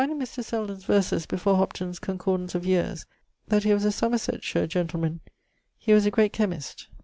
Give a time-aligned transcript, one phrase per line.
[0.03, 0.43] I find in Mr.
[0.43, 3.05] Selden's verses before Hopton's 'Concordance of Yeares,'
[3.49, 5.19] that he was a Somersetshire gentleman.
[5.77, 6.87] He was a great chymist.